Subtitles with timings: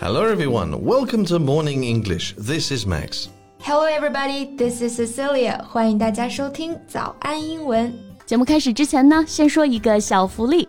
[0.00, 0.82] Hello, everyone.
[0.82, 2.34] Welcome to Morning English.
[2.36, 3.28] This is Max.
[3.60, 4.56] Hello, everybody.
[4.56, 5.62] This is Cecilia.
[5.64, 7.92] 欢迎大家收听早安英文。
[8.24, 10.68] 节目开始之前呢，先说一个小福利。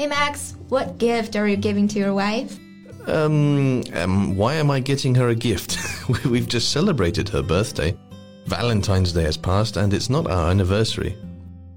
[0.00, 2.58] ！Hey Max, what gift are you giving to your wife?
[3.06, 5.76] Um, um why am I getting her a gift?
[6.24, 7.94] We've just celebrated her birthday.
[8.46, 11.18] Valentine's Day has passed and it's not our anniversary.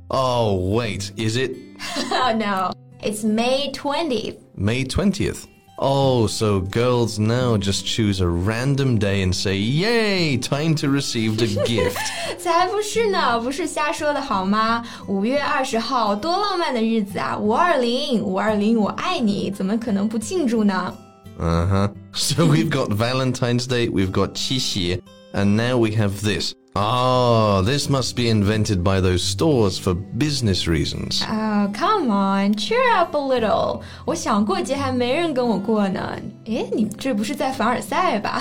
[0.09, 1.52] Oh, wait, is it?
[1.98, 4.42] Oh no, it's May 20th.
[4.55, 5.45] May 20th.
[5.80, 11.37] Oh, so girls now just choose a random day and say, "Yay, time to receive
[11.37, 11.97] the gift."
[12.37, 14.84] 才不是呢，不是瞎说的好吗？
[15.06, 17.39] 五月二十号，多浪漫的日子啊！
[17.39, 20.92] 五二零，五二零，我爱你，怎么可能不庆祝呢？
[21.39, 21.91] Uh huh.
[22.12, 25.01] So we've got Valentine's Day, we've got 七夕,
[25.33, 26.55] and now we have this.
[26.77, 31.23] Oh, this must be invented by those stores for business reasons.
[31.27, 33.83] Oh, come on, cheer up a little.
[34.05, 36.17] 我想过节还没人跟我过呢。
[36.45, 38.41] 诶，你这不是在凡尔赛吧？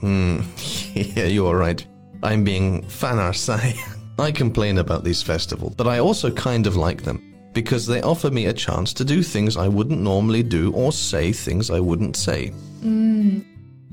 [0.00, 0.42] Hmm,
[0.94, 1.80] yeah, you're right.
[2.20, 3.74] I'm being fanarsai.
[4.18, 7.20] I complain about these festivals, but I also kind of like them
[7.54, 11.32] because they offer me a chance to do things I wouldn't normally do or say
[11.32, 12.52] things I wouldn't say.
[12.84, 13.42] Mm.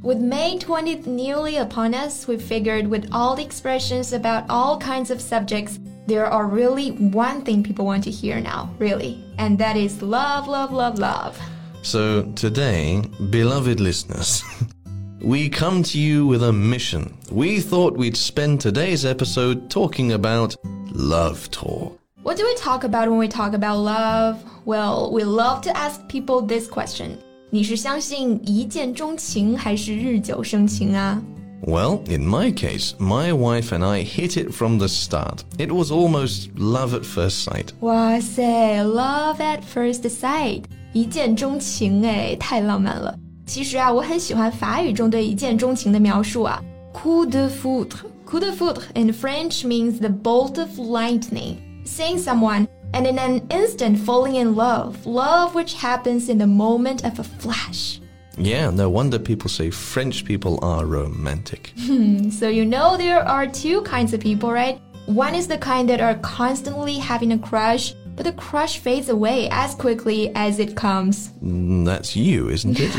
[0.03, 5.11] with May 20th newly upon us, we figured with all the expressions about all kinds
[5.11, 9.77] of subjects, there are really one thing people want to hear now, really, and that
[9.77, 11.39] is love, love, love, love.
[11.83, 14.43] So today, beloved listeners,
[15.21, 17.19] we come to you with a mission.
[17.31, 20.57] We thought we'd spend today's episode talking about
[20.93, 22.01] love talk.
[22.23, 24.43] What do we talk about when we talk about love?
[24.65, 27.23] Well, we love to ask people this question.
[27.50, 31.22] 你是相信一见钟情还是日久生情啊？
[31.66, 35.40] Well, in my case, my wife and I hit it from the start.
[35.58, 37.70] It was almost love at first sight.
[37.80, 40.64] 哇塞，love at first sight，
[40.94, 43.18] 一见钟情哎，太浪漫了。
[43.48, 46.62] 其实啊，我很喜欢法语中对一见钟情的描述啊，
[46.94, 51.58] coup de foudre。Coup de foudre in French means the bolt of lightning.
[51.86, 57.05] Seeing someone and in an instant falling in love, love which happens in the moment
[57.05, 58.01] of a flash.
[58.37, 61.73] Yeah, no wonder people say French people are romantic.
[62.31, 64.81] so you know there are two kinds of people, right?
[65.07, 69.50] One is the kind that are constantly having a crush, but the crush fades away
[69.52, 71.32] as quickly as it comes.
[71.44, 72.92] Mm, that's you, isn't it?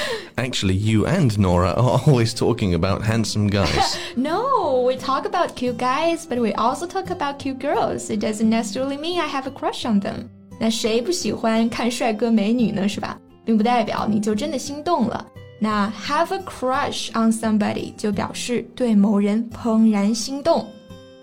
[0.37, 3.97] Actually, you and Nora are always talking about handsome guys.
[4.15, 8.09] no, we talk about cute guys, but we also talk about cute girls.
[8.09, 10.29] It doesn't necessarily mean I have a crush on them.
[10.59, 12.87] 那谁不喜欢看帅哥美女呢？
[12.87, 13.17] 是吧？
[13.43, 15.25] 并不代表你就真的心动了。
[15.59, 20.67] 那 have a crush on somebody 就表示对某人怦然心动。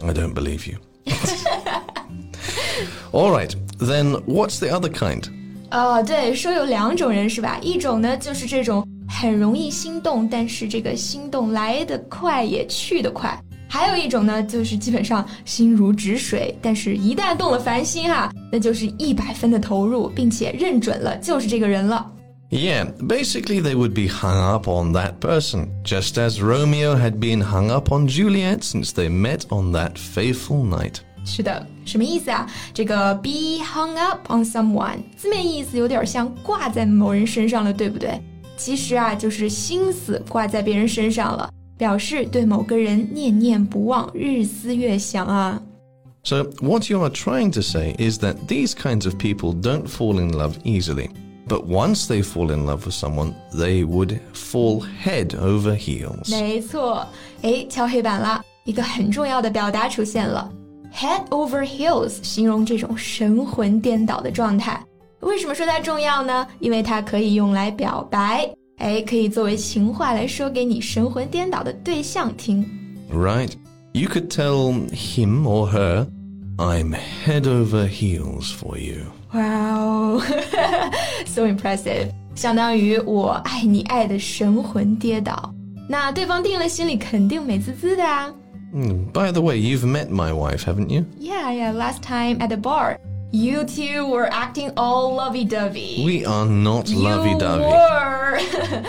[0.00, 0.78] I don't believe you.
[3.12, 5.24] All right, then what's the other kind?
[5.70, 7.58] 哦，对，说有两种人是吧？
[7.60, 13.38] 一种呢就是这种很容易心动，但是这个心动来得快也去得快。
[13.70, 22.10] 还有一种呢，就是基本上心如止水，但是一旦动了凡心哈，那就是一百分的投入，并且认准了就是这个人了。
[22.50, 27.70] Yeah, basically they would be hung up on that person, just as Romeo had been hung
[27.70, 31.00] up on Juliet since they met on that fateful night.
[31.24, 32.46] 是的，什么意思啊？
[32.72, 38.20] 这个 be hung up on someone 字面意思有点像挂在某人身上了，对不对？
[38.56, 45.60] 其实啊，就是心思挂在别人身上了，表示对某个人念念不忘，日思夜想啊。
[46.24, 50.32] So what you are trying to say is that these kinds of people don't fall in
[50.32, 51.10] love easily.
[51.48, 56.30] But once they fall in love with someone, they would fall head over heels.
[56.30, 57.06] 没错，
[57.42, 60.50] 哎，敲黑板了，一个很重要的表达出现了
[60.92, 64.82] ，head over heels 形容这种神魂颠倒的状态。
[65.20, 66.46] 为什么说它重要呢？
[66.60, 72.64] 因为它可以用来表白，哎，可以作为情话来说给你神魂颠倒的对象听。
[73.12, 73.50] Right,
[73.92, 76.06] you could tell him or her,
[76.56, 76.94] "I'm
[77.24, 80.20] head over heels for you." Wow,
[81.26, 82.10] so impressive！
[82.34, 85.52] 相当于我爱你爱的神魂颠倒。
[85.88, 88.32] 那对方听了心里肯定美滋滋的啊。
[88.74, 91.06] Mm, by the way, you've met my wife, haven't you?
[91.18, 91.72] Yeah, yeah.
[91.72, 92.98] Last time at the bar.
[93.30, 96.02] You two were acting all lovey-dovey.
[96.04, 97.64] We are not lovey-dovey.
[97.64, 98.82] You were.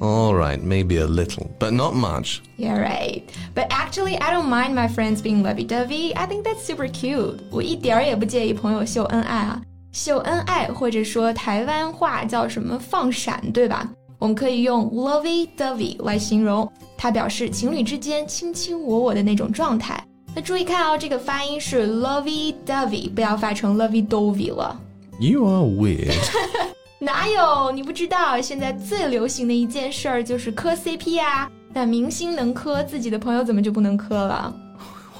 [0.01, 2.41] All right, maybe a little, but not much.
[2.57, 3.23] Yeah, right.
[3.53, 6.13] But actually, I don't mind my friends being lovey-dovey.
[6.15, 7.39] I think that's super cute.
[7.51, 9.61] 我一点儿也不介意朋友秀恩爱啊。
[9.91, 13.89] 秀恩爱或者说台湾话叫什么放闪，对吧？
[14.19, 20.03] 我们可以用 lovey-dovey 来形容，它表示情侣之间卿卿我我的那种状态。
[20.35, 24.79] 那注意看哦，这个发音是 lovey-dovey，不要发成 lovey-dovey 了。
[25.19, 26.15] You are weird.
[26.99, 27.71] 哪有？
[27.71, 31.49] 你不知道，现在最流行的一件事儿就是磕 CP 啊。
[31.73, 34.53] 那明星能磕，自己的朋友怎么就不能磕了？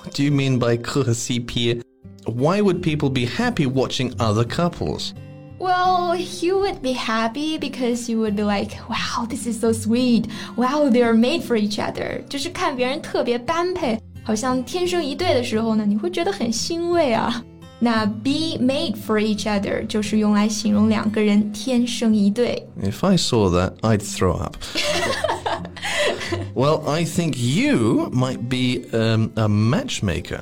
[0.03, 1.81] What do you mean by CP?
[2.25, 5.11] Why would people be happy watching other couples?
[5.59, 10.25] Well, you would be happy because you would be like, wow, this is so sweet.
[10.55, 12.23] Wow, they are made for each other.
[12.27, 17.43] 就是看别人特别般配，好像天生一对的时候呢，你会觉得很欣慰啊。
[17.83, 22.67] 那 be made for each other 就是用来形容两个人天生一对。
[22.81, 24.55] If I saw that, I'd throw up.
[26.55, 30.41] well, I think you might be um, a matchmaker.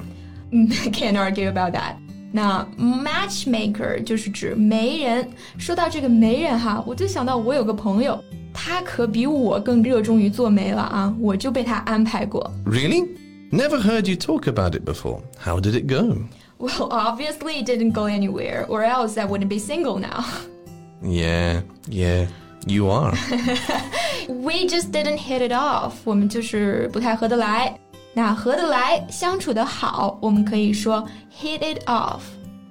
[0.91, 1.95] Can't argue about that.
[2.33, 5.27] 那 matchmaker 就是指媒人。
[5.57, 8.23] 说到这个媒人哈，我就想到我有个朋友，
[8.53, 12.51] 他可比我更热衷于做媒了啊，我就被他安排过。
[12.65, 13.07] Really?
[13.51, 15.21] Never heard you talk about it before.
[15.43, 16.17] How did it go?
[16.59, 20.23] Well, obviously it didn't go anywhere, or else I wouldn't be single now.
[21.01, 22.27] Yeah, yeah,
[22.67, 23.13] you are.
[24.27, 25.93] We just didn't hit it off.
[26.03, 27.79] 我们就是不太合得来。
[28.13, 32.21] 那合得来，相处得好，我们可以说 hit it off.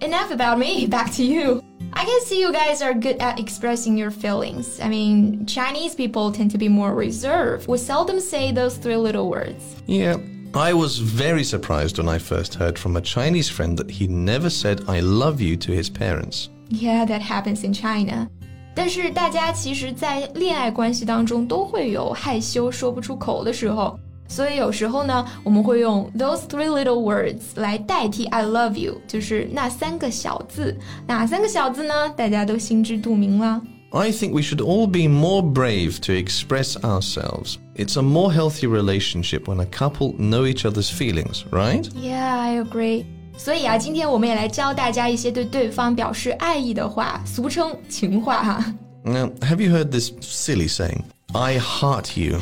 [0.01, 0.87] Enough about me.
[0.89, 1.63] Back to you.
[1.93, 4.81] I can see you guys are good at expressing your feelings.
[4.81, 7.67] I mean, Chinese people tend to be more reserved.
[7.67, 9.63] We seldom say those three little words.
[9.87, 10.19] Yeah,
[10.55, 14.51] I was very surprised when I first heard from a Chinese friend that he never
[14.51, 16.49] said I love you to his parents.
[16.69, 18.29] Yeah, that happens in China.
[18.75, 23.99] 但是大家其实，在恋爱关系当中都会有害羞说不出口的时候，
[24.33, 30.77] 所以有时候呢，我们会用 those three little words 来代替 I love you，就是那三个小字。
[31.07, 32.09] 哪三个小字呢？
[32.11, 33.61] 大家都心知肚明了。
[33.91, 37.57] I think we should all be more brave to express ourselves.
[37.75, 41.89] It's a more healthy relationship when a couple know each other's feelings, right?
[41.95, 43.07] Yeah, I agree.
[43.39, 48.75] 所以啊，今天我们也来教大家一些对对方表示爱意的话，俗称情话哈。
[49.05, 51.05] Now, have you heard this silly saying?
[51.33, 52.41] I heart you.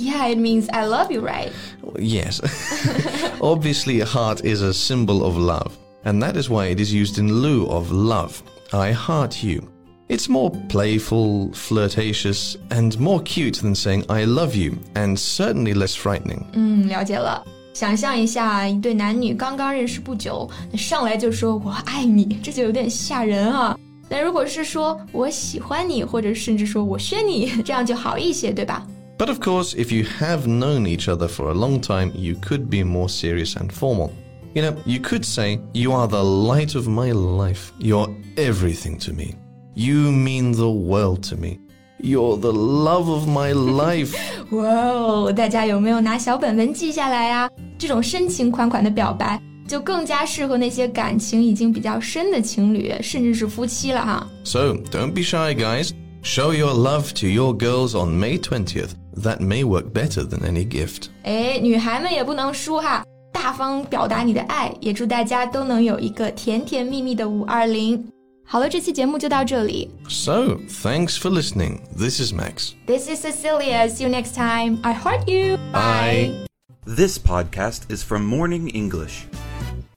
[0.00, 1.50] Yeah, it means I love you, right?
[1.98, 2.40] Yes.
[3.40, 5.72] Obviously, a heart is a symbol of love,
[6.04, 8.42] and that is why it is used in lieu of love.
[8.72, 9.62] I heart you.
[10.08, 15.94] It's more playful, flirtatious, and more cute than saying I love you, and certainly less
[15.94, 16.44] frightening.
[16.52, 17.42] 嗯，了解了。
[17.72, 23.78] 想象一下，一对男女刚刚认识不久，那上来就说“我爱你”，这就有点吓人啊。
[24.08, 28.86] 那如果是说“我喜欢你”，或者甚至说“我宣你”，这样就好一些，对吧？
[29.20, 32.68] But of course, if you have known each other for a long time, you could
[32.68, 34.12] be more serious and formal.
[34.54, 37.72] You know, you could say, You are the light of my life.
[37.78, 39.34] You're everything to me.
[39.74, 41.60] You mean the world to me.
[41.98, 44.14] You're the love of my life.
[44.50, 47.50] 哇哦，大家有没有拿小本本记下来啊？
[47.78, 54.26] 这种深情款款的表白，就更加适合那些感情已经比较深的情侣，甚至是夫妻了哈。
[54.44, 55.90] So, don't be shy, guys.
[56.22, 58.90] Show your love to your girls on May 20th.
[59.22, 61.08] That may work better than any gift.
[61.22, 68.06] 哎，女孩们也不能输哈，大方表达你的爱，也祝大家都能有一个甜甜蜜蜜的五二零。
[68.44, 69.90] 好了，这期节目就到这里。
[70.08, 71.80] So, thanks for listening.
[71.96, 72.74] This is Max.
[72.86, 73.88] This is Cecilia.
[73.88, 74.78] See you next time.
[74.82, 75.58] I heart you.
[75.72, 76.46] Bye.
[76.84, 79.24] This podcast is from Morning English.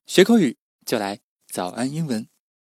[0.08, 1.20] 学口语就来
[1.54, 2.28] 早安英文。